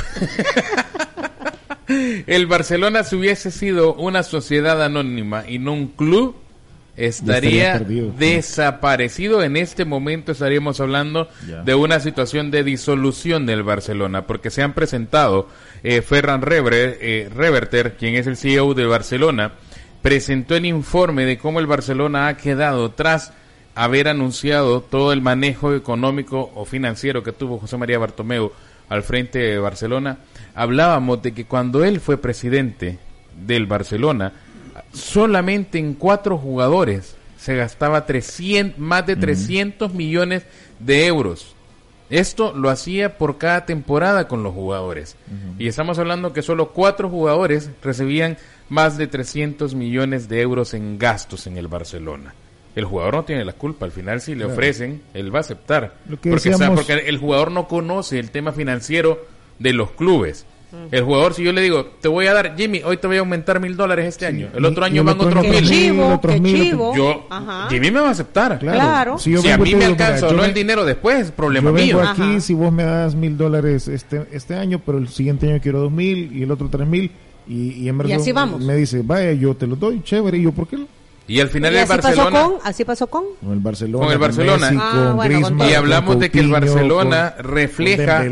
el 2.27 2.47
Barcelona 2.47 3.03
si 3.03 3.15
hubiese 3.15 3.51
sido 3.51 3.93
una 3.95 4.23
sociedad 4.23 4.83
anónima 4.83 5.43
y 5.47 5.59
no 5.59 5.73
un 5.73 5.87
club, 5.87 6.35
estaría, 7.05 7.73
desaparecido. 8.17 9.43
En 9.43 9.57
este 9.57 9.85
momento 9.85 10.31
estaríamos 10.31 10.79
hablando 10.79 11.27
de 11.63 11.75
una 11.75 11.99
situación 11.99 12.51
de 12.51 12.63
disolución 12.63 13.45
del 13.45 13.63
Barcelona, 13.63 14.27
porque 14.27 14.49
se 14.49 14.61
han 14.61 14.73
presentado 14.73 15.47
eh, 15.83 16.01
Ferran 16.01 16.41
Rever- 16.41 16.97
eh, 16.99 17.29
Reverter, 17.33 17.95
quien 17.97 18.15
es 18.15 18.27
el 18.27 18.37
CEO 18.37 18.73
del 18.73 18.87
Barcelona, 18.87 19.53
presentó 20.01 20.55
el 20.55 20.65
informe 20.65 21.25
de 21.25 21.37
cómo 21.37 21.59
el 21.59 21.67
Barcelona 21.67 22.27
ha 22.27 22.37
quedado 22.37 22.91
tras 22.91 23.33
haber 23.75 24.07
anunciado 24.09 24.81
todo 24.81 25.13
el 25.13 25.21
manejo 25.21 25.73
económico 25.73 26.51
o 26.55 26.65
financiero 26.65 27.23
que 27.23 27.31
tuvo 27.31 27.59
José 27.59 27.77
María 27.77 27.97
Bartomeu 27.99 28.51
al 28.89 29.03
frente 29.03 29.39
de 29.39 29.57
Barcelona. 29.59 30.17
Hablábamos 30.55 31.21
de 31.21 31.33
que 31.33 31.45
cuando 31.45 31.83
él 31.85 31.99
fue 32.01 32.17
presidente 32.17 32.97
del 33.45 33.67
Barcelona, 33.67 34.33
solamente 34.93 35.77
en 35.79 35.93
cuatro 35.93 36.37
jugadores 36.37 37.15
se 37.37 37.55
gastaba 37.55 38.05
300, 38.05 38.77
más 38.79 39.05
de 39.05 39.15
300 39.15 39.93
millones 39.93 40.43
de 40.79 41.05
euros. 41.07 41.55
Esto 42.09 42.53
lo 42.53 42.69
hacía 42.69 43.17
por 43.17 43.37
cada 43.37 43.65
temporada 43.65 44.27
con 44.27 44.41
los 44.43 44.53
jugadores. 44.53 45.15
Y 45.59 45.67
estamos 45.67 45.99
hablando 45.99 46.33
que 46.33 46.41
solo 46.41 46.69
cuatro 46.73 47.07
jugadores 47.09 47.69
recibían 47.83 48.37
más 48.67 48.97
de 48.97 49.07
300 49.07 49.75
millones 49.75 50.27
de 50.27 50.41
euros 50.41 50.73
en 50.73 50.97
gastos 50.97 51.45
en 51.47 51.57
el 51.57 51.67
Barcelona. 51.67 52.33
El 52.75 52.85
jugador 52.85 53.13
no 53.15 53.25
tiene 53.25 53.45
la 53.45 53.53
culpa, 53.53 53.85
al 53.85 53.91
final 53.91 54.21
si 54.21 54.31
le 54.33 54.39
Claro. 54.45 54.53
ofrecen, 54.53 55.01
él 55.13 55.33
va 55.33 55.39
a 55.39 55.41
aceptar. 55.41 55.95
Lo 56.07 56.19
que 56.19 56.29
porque, 56.31 56.49
decíamos- 56.49 56.79
porque 56.79 56.93
el 57.07 57.17
jugador 57.17 57.51
no 57.51 57.67
conoce 57.67 58.19
el 58.19 58.31
tema 58.31 58.53
financiero 58.53 59.25
de 59.59 59.73
los 59.73 59.91
clubes. 59.91 60.45
El 60.91 61.03
jugador, 61.03 61.33
si 61.33 61.43
yo 61.43 61.51
le 61.51 61.61
digo, 61.61 61.85
te 61.99 62.07
voy 62.07 62.27
a 62.27 62.33
dar, 62.33 62.55
Jimmy, 62.55 62.81
hoy 62.85 62.97
te 62.97 63.07
voy 63.07 63.17
a 63.17 63.21
aumentar 63.21 63.59
mil 63.59 63.75
dólares 63.75 64.05
este 64.07 64.27
año, 64.27 64.49
el 64.55 64.63
y- 64.63 64.65
otro 64.67 64.85
y 64.85 64.89
año 64.91 65.03
van 65.03 65.15
otro 65.15 65.27
otros 65.29 65.43
mil. 65.43 65.51
mil, 65.53 65.69
chivo, 65.69 66.13
otros 66.13 66.33
qué 66.35 66.39
mil, 66.41 66.53
otros- 66.55 66.67
chivo. 66.69 66.95
Yo, 66.95 67.27
Ajá. 67.29 67.67
Jimmy 67.69 67.89
me 67.91 67.99
va 68.01 68.07
a 68.09 68.11
aceptar. 68.11 68.59
Claro. 68.59 69.17
Si, 69.17 69.31
yo 69.31 69.41
si 69.41 69.49
a 69.49 69.55
y 69.55 69.57
mí 69.59 69.75
me 69.75 69.85
alcanza 69.85 70.27
o 70.27 70.33
no 70.33 70.45
el 70.45 70.53
dinero 70.53 70.85
después, 70.85 71.19
es 71.19 71.31
problema 71.31 71.69
Yo 71.69 71.73
vengo 71.73 71.99
mío. 72.01 72.09
aquí 72.09 72.21
Ajá. 72.21 72.39
si 72.41 72.53
vos 72.53 72.71
me 72.71 72.83
das 72.83 73.15
mil 73.15 73.35
dólares 73.37 73.87
este, 73.87 74.25
este 74.31 74.55
año, 74.55 74.79
pero 74.85 74.99
el 74.99 75.07
siguiente 75.09 75.49
año 75.51 75.59
quiero 75.61 75.79
dos 75.79 75.91
mil 75.91 76.35
y 76.37 76.43
el 76.43 76.51
otro 76.51 76.69
tres 76.69 76.87
mil. 76.87 77.11
Y, 77.47 77.71
y 77.71 77.89
Emerson 77.89 78.11
Y 78.11 78.21
así 78.21 78.31
vamos. 78.31 78.61
me 78.61 78.75
dice, 78.75 79.01
vaya, 79.03 79.31
yo 79.33 79.55
te 79.55 79.65
lo 79.65 79.75
doy, 79.75 80.03
chévere. 80.03 80.37
Y 80.37 80.43
yo, 80.43 80.51
¿por 80.51 80.67
qué 80.67 80.77
no? 80.77 80.87
Y 81.27 81.39
al 81.39 81.49
final 81.49 81.73
Y 81.73 81.77
el 81.77 81.81
así 81.83 81.89
Barcelona... 81.89 82.29
pasó 82.31 82.49
con, 82.51 82.59
así 82.63 82.85
pasó 82.85 83.07
con. 83.07 83.23
Con 83.43 83.53
el 83.53 83.59
Barcelona. 83.59 84.03
Con 84.05 84.13
el 84.13 84.19
Barcelona. 84.19 84.69
Messi, 84.71 84.77
Ah, 84.79 84.89
con 84.91 85.15
bueno, 85.15 85.33
con 85.41 85.41
Griezmann, 85.57 85.69
Y 85.69 85.73
hablamos 85.73 86.09
con 86.11 86.19
de 86.19 86.29
que 86.31 86.39
el 86.39 86.51
Barcelona 86.51 87.33
con- 87.37 87.45
refleja. 87.45 88.23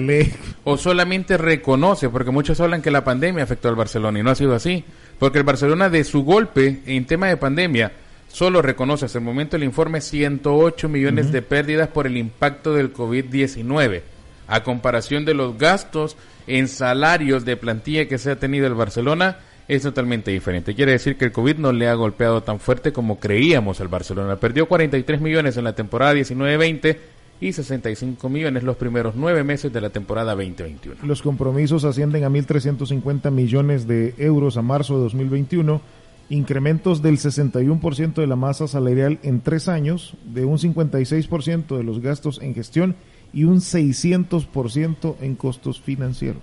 O 0.70 0.76
solamente 0.76 1.38
reconoce, 1.38 2.10
porque 2.10 2.30
muchos 2.30 2.60
hablan 2.60 2.82
que 2.82 2.92
la 2.92 3.06
pandemia 3.06 3.42
afectó 3.42 3.70
al 3.70 3.78
Barcelona 3.78 4.20
y 4.20 4.24
no 4.24 4.32
ha 4.32 4.36
sido 4.36 4.54
así, 4.54 4.84
porque 5.18 5.38
el 5.38 5.46
Barcelona 5.46 5.90
de 5.90 6.04
su 6.04 6.26
golpe 6.26 6.82
en 6.86 7.06
tema 7.06 7.28
de 7.28 7.38
pandemia 7.38 7.94
solo 8.28 8.62
reconoce 8.62 9.06
hasta 9.06 9.18
el 9.18 9.24
momento 9.24 9.56
el 9.56 9.64
informe 9.64 10.02
108 10.02 10.90
millones 10.90 11.32
de 11.32 11.42
pérdidas 11.42 11.88
por 11.88 12.06
el 12.06 12.18
impacto 12.18 12.74
del 12.74 12.94
COVID-19, 12.94 14.02
a 14.50 14.64
comparación 14.64 15.24
de 15.24 15.36
los 15.36 15.58
gastos 15.58 16.18
en 16.48 16.68
salarios 16.68 17.46
de 17.46 17.56
plantilla 17.56 18.10
que 18.10 18.18
se 18.18 18.32
ha 18.32 18.36
tenido 18.36 18.68
el 18.68 18.74
Barcelona 18.74 19.38
es 19.70 19.84
totalmente 19.84 20.32
diferente. 20.32 20.76
Quiere 20.76 20.92
decir 20.92 21.18
que 21.18 21.24
el 21.24 21.32
COVID 21.32 21.60
no 21.60 21.72
le 21.72 21.88
ha 21.88 21.94
golpeado 21.94 22.44
tan 22.44 22.60
fuerte 22.60 22.92
como 22.92 23.22
creíamos 23.22 23.80
al 23.80 23.88
Barcelona. 23.88 24.36
Perdió 24.36 24.66
43 24.66 25.22
millones 25.22 25.56
en 25.56 25.64
la 25.64 25.76
temporada 25.76 26.14
19-20 26.14 26.98
y 27.40 27.54
65 27.54 28.30
millones 28.30 28.64
los 28.64 28.78
primeros 28.78 29.16
nueve 29.16 29.44
meses 29.44 29.72
de 29.72 29.82
la 29.82 29.90
temporada 29.90 30.34
2021. 30.36 31.04
Los 31.04 31.22
compromisos 31.22 31.84
ascienden 31.84 32.24
a 32.24 32.30
1.350 32.30 33.32
millones 33.32 33.88
de 33.88 34.16
euros 34.18 34.58
a 34.58 34.62
marzo 34.62 34.96
de 34.96 35.04
2021, 35.04 35.82
incrementos 36.30 37.02
del 37.02 37.18
61% 37.18 38.16
de 38.16 38.28
la 38.28 38.36
masa 38.36 38.68
salarial 38.68 39.20
en 39.24 39.42
tres 39.42 39.68
años, 39.68 40.16
de 40.26 40.46
un 40.46 40.58
56% 40.58 41.78
de 41.78 41.84
los 41.84 42.02
gastos 42.02 42.40
en 42.42 42.56
gestión 42.56 42.96
y 43.34 43.44
un 43.44 43.58
600% 43.58 45.16
en 45.22 45.36
costos 45.36 45.80
financieros. 45.80 46.42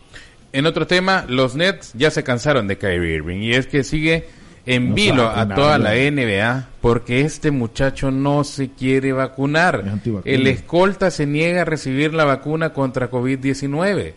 En 0.53 0.67
otro 0.67 0.87
tema, 0.87 1.25
los 1.29 1.57
Nets 1.57 1.93
ya 1.95 2.13
se 2.13 2.23
cansaron 2.23 2.69
de 2.69 2.79
Kyrie 2.79 3.17
Irving 3.17 3.39
y 3.39 3.55
es 3.55 3.67
que 3.67 3.83
sigue 3.83 4.27
en 4.67 4.91
No 4.91 4.95
vilo 4.95 5.29
a 5.29 5.49
toda 5.49 5.79
la 5.79 5.95
NBA 5.95 6.69
porque 6.81 7.21
este 7.21 7.51
muchacho 7.51 8.11
no 8.11 8.45
se 8.45 8.71
quiere 8.71 9.13
vacunar. 9.13 9.85
Es. 9.85 10.21
El 10.25 10.47
escolta 10.47 11.11
se 11.11 11.27
niega 11.27 11.63
a 11.63 11.65
recibir 11.65 12.15
la 12.15 12.25
vacuna 12.25 12.73
contra 12.73 13.11
COVID-19. 13.11 14.15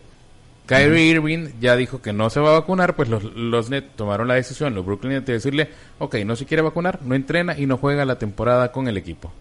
Kyrie 0.67 1.05
Irving 1.05 1.47
ya 1.61 1.77
dijo 1.77 2.01
que 2.01 2.11
no 2.11 2.29
se 2.29 2.41
va 2.41 2.49
a 2.49 2.59
vacunar, 2.59 2.95
pues 2.95 3.07
los, 3.07 3.23
los 3.23 3.69
Nets 3.69 3.95
tomaron 3.95 4.27
la 4.27 4.33
decisión, 4.33 4.75
los 4.75 4.85
Brooklyn 4.85 5.13
Nets, 5.13 5.25
de 5.25 5.33
decirle, 5.33 5.69
ok, 5.97 6.15
no 6.25 6.35
se 6.35 6.45
quiere 6.45 6.61
vacunar, 6.61 6.99
no 7.03 7.15
entrena 7.15 7.57
y 7.57 7.65
no 7.65 7.77
juega 7.77 8.03
la 8.03 8.19
temporada 8.19 8.73
con 8.73 8.89
el 8.89 8.97
equipo. 8.97 9.31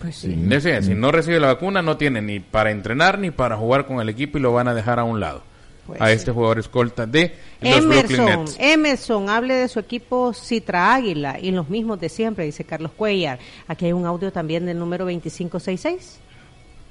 Pues 0.00 0.16
sí. 0.16 0.34
Decía, 0.36 0.82
Si 0.82 0.94
no 0.94 1.12
recibe 1.12 1.38
la 1.38 1.46
vacuna, 1.46 1.82
no 1.82 1.96
tiene 1.96 2.20
ni 2.20 2.40
para 2.40 2.72
entrenar 2.72 3.20
ni 3.20 3.30
para 3.30 3.56
jugar 3.56 3.86
con 3.86 4.00
el 4.00 4.08
equipo 4.08 4.38
y 4.38 4.40
lo 4.40 4.52
van 4.52 4.66
a 4.66 4.74
dejar 4.74 4.98
a 4.98 5.04
un 5.04 5.20
lado. 5.20 5.44
Pues 5.86 6.00
a 6.00 6.06
sí. 6.06 6.12
este 6.12 6.30
jugador 6.30 6.58
escolta 6.60 7.06
de 7.06 7.34
los 7.60 7.84
Brooklyn 7.86 8.20
Emerson, 8.20 8.44
Nets. 8.44 8.56
Emerson, 8.60 9.28
hable 9.28 9.54
de 9.54 9.68
su 9.68 9.80
equipo 9.80 10.32
Citra 10.32 10.94
Águila 10.94 11.38
y 11.40 11.50
los 11.50 11.68
mismos 11.68 12.00
de 12.00 12.08
siempre, 12.08 12.44
dice 12.44 12.64
Carlos 12.64 12.92
Cuellar. 12.96 13.38
Aquí 13.66 13.86
hay 13.86 13.92
un 13.92 14.06
audio 14.06 14.32
también 14.32 14.64
del 14.64 14.78
número 14.78 15.04
2566. 15.04 16.20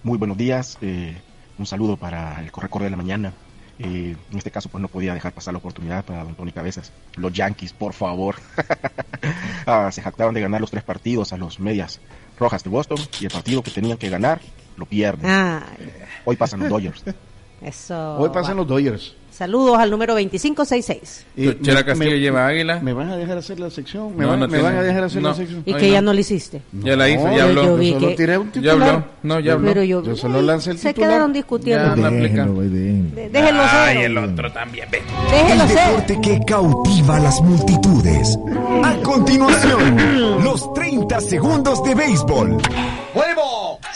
Muy 0.04 0.18
buenos 0.18 0.38
días, 0.38 0.78
eh, 0.82 1.16
un 1.58 1.66
saludo 1.66 1.96
para 1.96 2.42
el 2.42 2.52
Correcor 2.52 2.84
de 2.84 2.90
la 2.90 2.98
Mañana. 2.98 3.34
Eh, 3.80 4.16
en 4.32 4.38
este 4.38 4.52
caso, 4.52 4.70
pues 4.70 4.82
no 4.82 4.88
podía 4.90 5.14
dejar 5.14 5.32
pasar 5.32 5.54
la 5.54 5.58
oportunidad 5.58 6.06
para 6.06 6.24
Don 6.24 6.36
Tony 6.36 6.52
Cabezas. 6.52 6.92
Los 7.16 7.34
Yankees, 7.34 7.74
por 7.74 7.94
favor. 7.94 8.36
Ah, 9.68 9.92
se 9.92 10.02
jactaban 10.02 10.34
de 10.34 10.42
ganar 10.42 10.60
los 10.60 10.72
tres 10.72 10.84
partidos 10.84 11.34
a 11.34 11.38
los 11.38 11.60
Medias 11.60 12.00
Rojas 12.40 12.64
de 12.64 12.72
Boston 12.72 12.98
y 13.20 13.26
el 13.26 13.32
partido 13.32 13.62
que 13.62 13.70
tenían 13.70 13.96
que 13.96 14.10
ganar 14.10 14.42
lo 14.76 14.88
pierden. 14.88 15.30
Ah, 15.30 15.64
Hoy 16.26 16.36
pasan 16.36 16.62
los 16.62 16.70
Dodgers. 16.70 17.04
Eso. 17.62 18.18
Hoy 18.18 18.30
pasan 18.30 18.54
va. 18.54 18.58
los 18.60 18.68
Dodgers. 18.68 19.16
Saludos 19.32 19.80
al 19.80 19.90
número 19.90 20.14
2566. 20.14 21.26
Eh, 21.38 21.58
Chela 21.64 21.84
Castillo 21.84 22.12
me- 22.12 22.20
lleva 22.20 22.46
águila. 22.46 22.80
¿Me 22.82 22.94
van 22.94 23.10
a 23.10 23.16
dejar 23.18 23.38
hacer 23.40 23.60
la 23.60 23.72
sección? 23.72 24.16
¿Me, 24.16 24.24
No, 24.24 24.32
van, 24.32 24.40
no 24.42 24.48
me 24.48 24.58
tiene- 24.58 24.64
van 24.70 24.78
a 24.78 24.84
dejar 24.84 25.04
hacer 25.06 25.22
no. 25.22 25.30
la 25.30 25.36
sección? 25.36 25.64
Y 25.66 25.74
Ay, 25.74 25.80
que 25.80 25.88
no. 25.88 25.94
ya 25.94 26.02
no 26.02 26.14
lo 26.14 26.20
hiciste. 26.20 26.62
Ya 26.74 26.96
la 26.96 27.08
No, 27.08 27.36
ya 27.38 27.44
habló. 27.46 27.64
yo 27.64 27.78
vi 27.78 27.88
Yo 27.88 27.94
solo 27.96 28.08
que- 28.10 28.16
tiré 28.16 28.38
un 28.38 28.48
Ya 28.48 28.52
titular. 28.52 28.90
habló. 28.90 29.06
No, 29.24 29.40
ya 29.40 29.54
habló. 29.54 29.68
Pero 29.70 29.84
yo, 29.84 30.04
Yo 30.04 30.16
solo 30.16 30.42
lancé 30.44 30.72
el 30.72 30.78
se 30.78 30.90
titular. 30.90 31.10
quedaron 31.10 31.34
discutiendo. 31.34 31.96
Ya. 31.96 32.10
Déjenlo. 32.12 32.62
De- 32.62 33.30
Déjenlo 33.30 33.62
Ay, 33.66 33.96
ser. 33.96 34.06
el 34.06 34.18
otro 34.18 34.52
también, 34.52 34.88
ve. 34.92 35.02
Déjenlo 35.32 35.64
El 35.64 35.70
ser. 35.70 35.88
deporte 35.88 36.20
que 36.22 36.40
cautiva 36.46 37.16
a 37.16 37.20
las 37.22 37.42
multitudes. 37.42 38.38
A 38.84 38.96
continuación, 39.02 40.44
los 40.44 40.72
30 40.74 41.20
segundos 41.22 41.84
de 41.84 41.96
béisbol. 41.96 42.58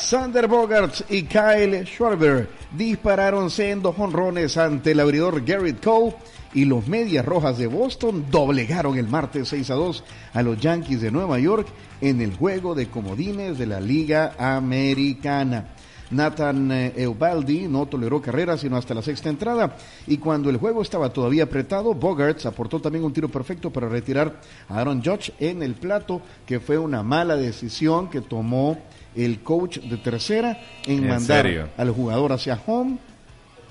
Sander 0.05 0.47
Bogarts 0.47 1.03
y 1.09 1.23
Kyle 1.23 1.83
Schwarber 1.83 2.47
dispararon 2.77 3.49
sendos 3.49 3.95
jonrones 3.95 4.55
ante 4.55 4.91
el 4.91 4.99
abridor 4.99 5.43
Garrett 5.43 5.83
Cole 5.83 6.13
y 6.53 6.65
los 6.65 6.87
Medias 6.87 7.25
Rojas 7.25 7.57
de 7.57 7.65
Boston 7.65 8.27
doblegaron 8.29 8.99
el 8.99 9.07
martes 9.07 9.47
6 9.47 9.67
a 9.71 9.73
2 9.73 10.03
a 10.33 10.43
los 10.43 10.59
Yankees 10.59 11.01
de 11.01 11.09
Nueva 11.09 11.39
York 11.39 11.67
en 12.01 12.21
el 12.21 12.37
juego 12.37 12.75
de 12.75 12.87
comodines 12.87 13.57
de 13.57 13.65
la 13.65 13.79
Liga 13.79 14.35
Americana. 14.37 15.69
Nathan 16.11 16.71
eh, 16.71 16.93
Eovaldi 16.97 17.67
no 17.67 17.87
toleró 17.87 18.21
carreras 18.21 18.59
sino 18.59 18.77
hasta 18.77 18.93
la 18.93 19.01
sexta 19.01 19.29
entrada 19.29 19.75
y 20.05 20.19
cuando 20.19 20.51
el 20.51 20.57
juego 20.57 20.83
estaba 20.83 21.09
todavía 21.09 21.45
apretado, 21.45 21.95
Bogarts 21.95 22.45
aportó 22.45 22.79
también 22.79 23.05
un 23.05 23.11
tiro 23.11 23.29
perfecto 23.29 23.71
para 23.71 23.89
retirar 23.89 24.39
a 24.69 24.81
Aaron 24.81 25.03
Judge 25.03 25.33
en 25.39 25.63
el 25.63 25.73
plato, 25.73 26.21
que 26.45 26.59
fue 26.59 26.77
una 26.77 27.01
mala 27.01 27.35
decisión 27.35 28.07
que 28.07 28.21
tomó 28.21 28.77
el 29.15 29.41
coach 29.41 29.77
de 29.79 29.97
tercera 29.97 30.59
en, 30.85 30.99
¿En 31.03 31.07
mandar 31.09 31.43
serio? 31.45 31.69
al 31.77 31.91
jugador 31.91 32.33
hacia 32.33 32.59
home 32.65 32.97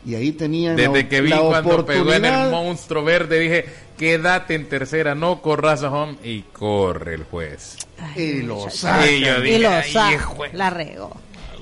y 0.06 0.14
ahí 0.14 0.32
tenían 0.32 0.76
Desde 0.76 1.02
la, 1.02 1.08
que 1.08 1.20
vi 1.22 1.30
la 1.30 1.40
cuando 1.40 1.84
pegó 1.86 2.12
en 2.12 2.24
el 2.26 2.50
monstruo 2.50 3.02
verde, 3.04 3.38
dije, 3.40 3.64
quédate 3.96 4.54
en 4.54 4.68
tercera, 4.68 5.14
no 5.14 5.40
corras 5.40 5.82
a 5.82 5.90
home 5.90 6.16
y 6.22 6.42
corre 6.52 7.14
el 7.14 7.24
juez. 7.24 7.76
y 8.16 8.42
lo 8.42 8.68
saca. 8.68 9.02
Sí, 9.06 9.20
yo 9.20 9.38
Y 9.38 9.42
dije, 9.42 9.58
lo 9.60 9.70
"Ay, 9.70 9.92
saca. 9.92 10.12
hijo 10.14 10.42
de-". 10.42 10.52
La 10.52 10.68
regó. 10.70 11.10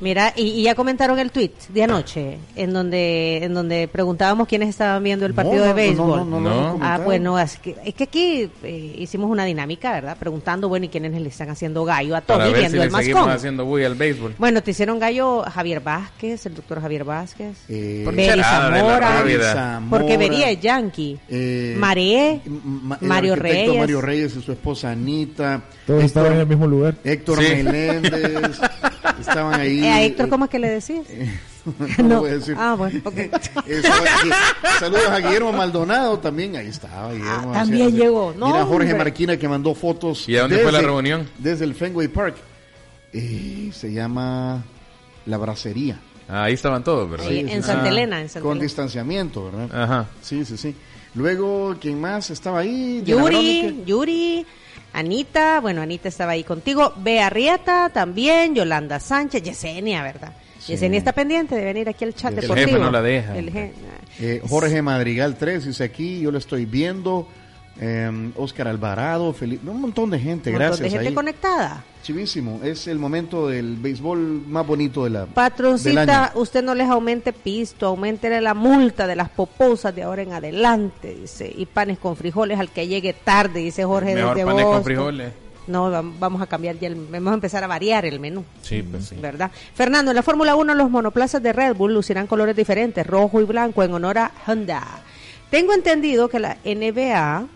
Mira, 0.03 0.33
y, 0.37 0.43
y 0.49 0.63
ya 0.65 0.75
comentaron 0.75 1.17
el 1.21 1.31
tweet 1.31 1.53
de 1.69 1.85
anoche, 1.85 2.39
en 2.57 2.73
donde 2.73 3.45
en 3.45 3.55
donde 3.55 3.87
preguntábamos 3.87 4.49
quiénes 4.49 4.69
estaban 4.69 5.01
viendo 5.03 5.25
el 5.27 5.33
partido 5.33 5.59
No, 5.59 5.63
de 5.63 5.69
no, 5.71 5.75
béisbol. 5.77 6.09
no, 6.19 6.25
no, 6.25 6.41
no 6.41 6.79
No. 6.79 6.79
Ah, 6.83 6.99
bueno, 6.99 7.39
es 7.39 7.57
que, 7.59 7.77
es 7.85 7.95
que 7.95 8.05
aquí 8.05 8.51
eh, 8.65 8.97
hicimos 8.99 9.31
una 9.31 9.45
dinámica, 9.45 9.93
¿verdad? 9.93 10.17
Preguntando, 10.19 10.69
bueno, 10.69 10.87
¿y 10.87 10.89
quiénes 10.89 11.13
le 11.21 11.29
están 11.29 11.51
haciendo 11.51 11.85
gallo 11.85 12.17
a 12.17 12.21
si 12.21 12.53
viendo 12.53 12.83
el 12.83 12.91
mascón? 12.91 13.31
haciendo 13.31 13.65
bulla 13.65 13.87
al 13.87 13.95
béisbol. 13.95 14.35
Bueno, 14.39 14.61
te 14.61 14.73
hicieron 14.73 14.99
gallo 14.99 15.43
Javier 15.43 15.79
Vázquez, 15.81 16.47
el 16.47 16.55
doctor 16.57 16.81
Javier 16.83 17.05
Vázquez. 17.05 17.57
Eh, 17.69 18.03
la 18.37 18.43
Zamora, 18.43 19.81
porque 19.89 20.17
Bería 20.17 20.51
es 20.51 20.61
yankee. 20.61 21.17
eh, 21.29 21.77
Maré, 21.79 22.41
Mario 23.01 23.37
Reyes. 23.37 23.77
Mario 23.79 24.01
Reyes 24.01 24.35
y 24.37 24.43
su 24.43 24.51
esposa 24.51 24.91
Anita. 24.91 25.63
Todos 25.87 26.05
estaban 26.05 26.33
en 26.35 26.41
el 26.41 26.47
mismo 26.47 26.67
lugar. 26.67 26.95
Héctor 27.05 27.43
Sí. 27.43 27.55
Meléndez. 27.63 28.61
estaban 29.21 29.61
ahí. 29.61 29.85
Eh, 29.85 29.89
¿A 29.91 30.03
Héctor 30.03 30.29
cómo 30.29 30.45
es 30.45 30.51
que 30.51 30.59
le 30.59 30.69
decís? 30.71 31.01
no, 31.99 32.05
No. 32.05 32.09
lo 32.15 32.21
voy 32.23 32.31
a 32.31 32.35
decir. 32.39 32.57
Ah, 32.59 32.75
bueno, 32.77 33.01
ok. 33.05 33.19
Estaba 33.67 34.01
aquí. 34.01 34.31
Saludos 34.81 35.09
a 35.09 35.19
Guillermo 35.19 35.53
Maldonado 35.53 36.19
también. 36.19 36.57
Ahí 36.57 36.67
estaba 36.69 37.13
Guillermo. 37.13 37.51
Ah, 37.51 37.59
también 37.61 37.89
Así- 37.89 37.97
llegó. 37.97 38.35
No, 38.37 38.47
Mira 38.49 38.65
Jorge 38.65 38.91
hombre. 38.91 38.99
Marquina 38.99 39.37
que 39.37 39.49
mandó 39.49 39.75
fotos. 39.75 40.29
¿Y 40.29 40.37
a 40.37 40.43
dónde 40.43 40.59
fue 40.59 40.73
la 40.73 40.81
reunión? 40.81 41.29
Desde 41.39 41.65
el 41.65 41.75
Fenway 41.75 42.09
Park. 42.09 42.37
Eh, 43.13 43.71
se 43.73 43.93
llama 43.93 44.63
La 45.27 45.37
Bracería. 45.39 46.01
Ah, 46.29 46.45
ahí 46.45 46.55
estaban 46.55 46.83
todos, 46.83 47.11
¿verdad? 47.11 47.27
Sí, 47.29 47.41
en 47.41 47.63
Santa 47.63 47.85
Ah, 47.85 47.89
Elena, 47.89 48.21
en 48.21 48.29
Santa 48.29 48.41
Con 48.43 48.53
Elena. 48.53 48.63
distanciamiento, 48.65 49.45
¿verdad? 49.51 49.83
Ajá. 49.83 50.07
Sí, 50.23 50.45
sí, 50.45 50.57
sí. 50.57 50.75
Luego, 51.15 51.77
¿quién 51.79 52.01
más 52.01 52.31
estaba 52.31 52.61
ahí? 52.61 53.03
Yuri. 53.05 53.83
Yuri, 53.85 54.47
Anita, 54.93 55.61
bueno, 55.61 55.81
Anita 55.83 56.09
estaba 56.09 56.33
ahí 56.33 56.45
contigo, 56.45 56.93
Bea 56.97 57.27
Arrieta 57.29 57.91
también, 57.93 58.55
Yolanda 58.55 59.01
Sánchez, 59.01 59.43
Yesenia, 59.43 60.03
¿verdad? 60.03 60.33
Yesenia 60.67 60.99
está 60.99 61.13
pendiente 61.13 61.55
de 61.57 61.65
venir 61.65 61.89
aquí 61.89 62.05
al 62.05 62.15
chat 62.15 62.33
El 62.35 62.41
deportivo. 62.43 62.69
jefe 62.69 62.79
no 62.79 62.91
la 62.91 63.03
deja. 63.03 63.37
El 63.37 63.53
je- 63.53 63.71
Eh, 64.21 64.43
Jorge 64.47 64.83
Madrigal 64.83 65.37
3 65.37 65.65
dice 65.65 65.85
aquí, 65.85 66.21
yo 66.21 66.31
lo 66.31 66.39
estoy 66.39 66.67
viendo. 66.67 67.27
Eh, 67.81 68.31
Oscar 68.37 68.69
Alvarado, 68.69 69.33
Felipe, 69.33 69.69
un 69.69 69.81
montón 69.81 70.11
de 70.11 70.19
gente, 70.19 70.51
un 70.51 70.55
montón 70.55 70.69
gracias. 70.69 70.85
de 70.85 70.91
gente 70.91 71.09
ahí. 71.09 71.15
conectada. 71.15 71.85
Chivísimo, 72.03 72.61
es 72.65 72.87
el 72.89 72.99
momento 72.99 73.49
del 73.49 73.77
béisbol 73.77 74.19
más 74.47 74.67
bonito 74.67 75.05
de 75.05 75.11
la 75.11 75.21
del 75.21 75.29
Patroncita, 75.29 76.25
año. 76.27 76.33
usted 76.41 76.63
no 76.63 76.75
les 76.75 76.89
aumente 76.89 77.33
pisto, 77.33 77.87
aumentele 77.87 78.41
la 78.41 78.55
multa 78.55 79.07
de 79.07 79.17
las 79.17 79.29
poposas 79.31 79.95
de 79.95 80.03
ahora 80.03 80.23
en 80.23 80.33
adelante, 80.33 81.15
dice. 81.15 81.53
Y 81.57 81.67
panes 81.67 81.99
con 81.99 82.17
frijoles 82.17 82.59
al 82.59 82.71
que 82.71 82.87
llegue 82.89 83.13
tarde, 83.15 83.61
dice 83.61 83.85
Jorge 83.85 84.15
Mejor 84.17 84.35
desde 84.37 84.47
panes 84.47 84.65
con 84.65 84.85
frijoles. 84.85 85.33
No, 85.69 85.93
vam- 85.93 86.13
vamos 86.19 86.43
a 86.43 86.47
cambiar 86.49 86.77
ya, 86.79 86.89
el, 86.89 86.97
vamos 86.97 87.31
a 87.31 87.35
empezar 87.35 87.63
a 87.63 87.69
variar 87.69 88.05
el 88.05 88.19
menú. 88.19 88.45
Sí, 88.63 88.83
pues 88.83 89.07
sí. 89.07 89.17
¿verdad? 89.21 89.51
Fernando, 89.75 90.11
en 90.11 90.17
la 90.17 90.23
Fórmula 90.25 90.57
1 90.57 90.75
los 90.75 90.91
monoplazas 90.91 91.41
de 91.41 91.53
Red 91.53 91.77
Bull 91.77 91.95
lucirán 91.95 92.27
colores 92.27 92.57
diferentes, 92.57 93.07
rojo 93.07 93.41
y 93.41 93.45
blanco, 93.45 93.83
en 93.85 93.95
honor 93.95 94.19
a 94.19 94.33
Honda. 94.47 94.83
Tengo 95.51 95.73
entendido 95.73 96.29
que 96.29 96.41
la 96.41 96.57
NBA 96.65 97.47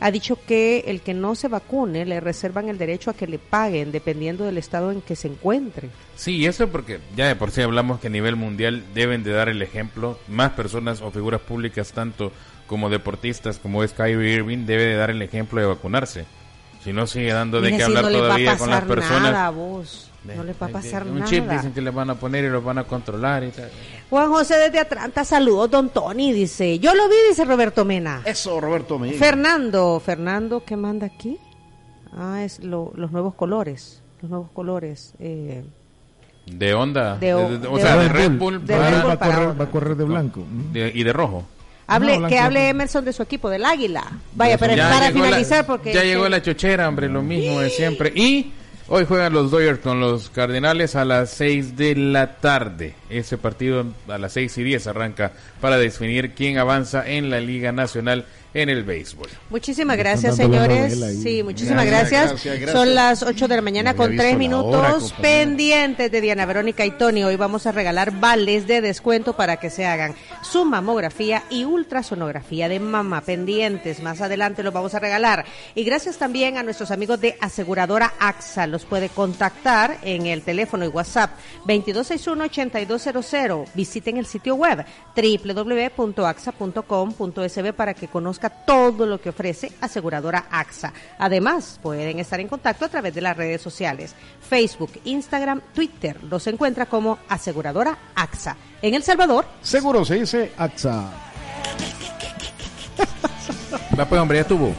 ha 0.00 0.10
dicho 0.10 0.38
que 0.46 0.84
el 0.86 1.02
que 1.02 1.14
no 1.14 1.34
se 1.34 1.48
vacune 1.48 2.06
le 2.06 2.20
reservan 2.20 2.68
el 2.68 2.78
derecho 2.78 3.10
a 3.10 3.14
que 3.14 3.26
le 3.26 3.38
paguen 3.38 3.92
dependiendo 3.92 4.44
del 4.44 4.58
estado 4.58 4.90
en 4.90 5.02
que 5.02 5.14
se 5.14 5.28
encuentre. 5.28 5.90
Sí, 6.16 6.36
y 6.36 6.46
eso 6.46 6.68
porque 6.68 7.00
ya 7.14 7.28
de 7.28 7.36
por 7.36 7.50
sí 7.50 7.60
hablamos 7.60 8.00
que 8.00 8.06
a 8.06 8.10
nivel 8.10 8.36
mundial 8.36 8.82
deben 8.94 9.22
de 9.22 9.32
dar 9.32 9.48
el 9.50 9.60
ejemplo, 9.60 10.18
más 10.26 10.52
personas 10.52 11.02
o 11.02 11.10
figuras 11.10 11.42
públicas, 11.42 11.92
tanto 11.92 12.32
como 12.66 12.88
deportistas 12.88 13.58
como 13.58 13.84
es 13.84 13.92
Kyrie 13.92 14.34
Irving, 14.34 14.64
debe 14.64 14.84
de 14.84 14.94
dar 14.94 15.10
el 15.10 15.20
ejemplo 15.22 15.60
de 15.60 15.66
vacunarse. 15.66 16.24
Si 16.82 16.92
no 16.92 17.06
sigue 17.06 17.32
dando 17.32 17.60
de 17.60 17.76
qué 17.76 17.82
hablar 17.82 18.04
no 18.04 18.10
todavía 18.10 18.56
con 18.56 18.70
las 18.70 18.84
personas. 18.84 19.32
nada 19.32 19.50
No 20.24 20.44
les 20.44 20.54
va 20.60 20.66
a 20.66 20.68
pasar 20.70 21.04
de- 21.04 21.10
un 21.12 21.18
nada. 21.20 21.30
chip 21.30 21.48
dicen 21.48 21.72
que 21.72 21.80
les 21.80 21.94
van 21.94 22.10
a 22.10 22.14
poner 22.14 22.44
y 22.44 22.48
los 22.50 22.62
van 22.62 22.78
a 22.78 22.84
controlar 22.84 23.42
y 23.44 23.50
tal. 23.50 23.70
Juan 24.10 24.28
José 24.28 24.56
desde 24.58 24.78
Atlanta, 24.80 25.24
saludos, 25.24 25.70
don 25.70 25.88
Tony, 25.88 26.32
dice. 26.32 26.78
Yo 26.78 26.94
lo 26.94 27.08
vi, 27.08 27.14
dice 27.30 27.44
Roberto 27.44 27.84
Mena. 27.84 28.20
Eso, 28.24 28.60
Roberto 28.60 28.98
Medina. 28.98 29.18
Fernando, 29.18 30.00
Fernando, 30.04 30.62
¿qué 30.64 30.76
manda 30.76 31.06
aquí? 31.06 31.38
Ah, 32.12 32.42
es 32.44 32.58
lo- 32.62 32.92
los 32.96 33.12
nuevos 33.12 33.34
colores, 33.34 34.02
los 34.20 34.30
nuevos 34.30 34.50
colores. 34.52 35.14
Eh, 35.18 35.64
De 36.46 36.74
onda, 36.74 37.16
De 37.16 37.32
o- 37.34 37.58
de- 37.58 37.68
o 37.68 37.76
de 37.76 37.82
sea, 37.82 37.96
de 37.96 38.08
Red 38.08 38.32
Bull. 38.32 38.58
Va- 38.58 38.90
Red 38.90 38.96
va, 38.98 39.02
Bull 39.02 39.10
a 39.12 39.16
correr, 39.18 39.60
va 39.60 39.64
a 39.64 39.70
correr 39.70 39.96
de 39.96 40.04
blanco. 40.04 40.44
De- 40.72 40.90
y 40.94 41.02
de 41.04 41.12
rojo. 41.12 41.44
hable, 41.86 42.20
que 42.28 42.38
hable. 42.38 42.68
Emerson 42.68 43.04
de 43.04 43.12
su 43.12 43.22
equipo, 43.22 43.48
del 43.50 43.64
Águila. 43.64 44.04
Vaya, 44.34 44.58
pero 44.58 44.74
Ya 44.74 44.88
para 44.90 45.06
la- 45.06 45.12
finalizar, 45.12 45.66
porque... 45.66 45.92
Ya 45.94 46.02
llegó 46.02 46.28
la 46.28 46.40
chochera, 46.42 46.88
hombre, 46.88 47.08
lo 47.08 47.22
mismo 47.22 47.60
de 47.60 47.70
siempre. 47.70 48.12
Y 48.14 48.52
Hoy 48.92 49.04
juegan 49.04 49.32
los 49.32 49.52
Dodgers 49.52 49.78
con 49.78 50.00
los 50.00 50.30
Cardenales 50.30 50.96
a 50.96 51.04
las 51.04 51.30
6 51.30 51.76
de 51.76 51.94
la 51.94 52.38
tarde. 52.38 52.96
Ese 53.08 53.38
partido 53.38 53.84
a 54.08 54.18
las 54.18 54.32
6 54.32 54.58
y 54.58 54.64
10 54.64 54.88
arranca 54.88 55.30
para 55.60 55.78
definir 55.78 56.32
quién 56.34 56.58
avanza 56.58 57.08
en 57.08 57.30
la 57.30 57.40
Liga 57.40 57.70
Nacional 57.70 58.26
en 58.54 58.68
el 58.68 58.84
béisbol. 58.84 59.28
Muchísimas 59.48 59.96
gracias, 59.96 60.36
señores. 60.36 60.98
Sí, 61.22 61.42
muchísimas 61.42 61.86
gracias. 61.86 62.30
Gracias, 62.30 62.60
gracias. 62.60 62.72
Son 62.72 62.94
las 62.94 63.22
8 63.22 63.48
de 63.48 63.56
la 63.56 63.62
mañana 63.62 63.92
No 63.92 63.96
con 63.96 64.06
había 64.06 64.20
3 64.20 64.38
visto 64.38 64.56
la 64.56 64.66
hora, 64.66 64.88
minutos 64.88 65.12
pendientes 65.20 66.10
de 66.10 66.20
Diana 66.20 66.46
Verónica 66.46 66.84
y 66.84 66.90
Tony. 66.92 67.24
Hoy 67.24 67.36
vamos 67.36 67.66
a 67.66 67.72
regalar 67.72 68.18
vales 68.18 68.66
de 68.66 68.80
descuento 68.80 69.36
para 69.36 69.58
que 69.58 69.70
se 69.70 69.86
hagan 69.86 70.14
su 70.42 70.64
mamografía 70.64 71.44
y 71.50 71.64
ultrasonografía 71.64 72.68
de 72.68 72.80
mama 72.80 73.20
pendientes. 73.20 74.02
Más 74.02 74.20
adelante 74.20 74.62
los 74.62 74.74
vamos 74.74 74.94
a 74.94 74.98
regalar. 74.98 75.44
Y 75.74 75.84
gracias 75.84 76.18
también 76.18 76.56
a 76.56 76.62
nuestros 76.62 76.90
amigos 76.90 77.20
de 77.20 77.36
aseguradora 77.40 78.14
AXA. 78.18 78.66
Los 78.66 78.84
puede 78.84 79.10
contactar 79.10 79.98
en 80.02 80.26
el 80.26 80.42
teléfono 80.42 80.84
y 80.84 80.88
WhatsApp 80.88 81.30
2261-8200. 81.66 83.68
Visiten 83.74 84.16
el 84.16 84.26
sitio 84.26 84.56
web 84.56 84.84
www.axa.com.sb 85.14 87.72
para 87.72 87.94
que 87.94 88.08
conozca 88.40 88.64
todo 88.64 89.06
lo 89.06 89.20
que 89.20 89.28
ofrece 89.28 89.72
aseguradora 89.80 90.46
AXA. 90.50 90.92
Además, 91.18 91.78
pueden 91.82 92.18
estar 92.18 92.40
en 92.40 92.48
contacto 92.48 92.84
a 92.86 92.88
través 92.88 93.14
de 93.14 93.20
las 93.20 93.36
redes 93.36 93.60
sociales, 93.60 94.14
Facebook, 94.48 94.92
Instagram, 95.04 95.60
Twitter. 95.74 96.16
Los 96.24 96.46
encuentra 96.46 96.86
como 96.86 97.18
aseguradora 97.28 97.96
AXA. 98.14 98.56
En 98.82 98.94
El 98.94 99.02
Salvador, 99.02 99.44
Seguro 99.62 100.04
se 100.04 100.14
dice 100.14 100.52
AXA. 100.56 101.10
Va 103.98 104.04
pues 104.08 104.20
hombre, 104.20 104.38
ya 104.38 104.44
tuvo. 104.44 104.74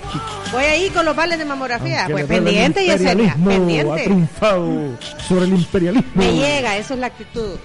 voy 0.51 0.63
ahí 0.63 0.89
con 0.89 1.05
los 1.05 1.15
vales 1.15 1.37
de 1.37 1.45
mamografía. 1.45 2.05
Aunque 2.05 2.13
Pues 2.13 2.25
pendiente, 2.27 2.83
Yesenia, 2.85 3.33
Ha 3.39 3.45
pendiente. 3.49 4.03
triunfado 4.05 4.97
sobre 5.27 5.45
el 5.45 5.53
imperialismo. 5.53 6.09
Me 6.15 6.33
llega, 6.33 6.77
eso 6.77 6.95
es 6.95 6.99
la 6.99 7.07
actitud. 7.07 7.57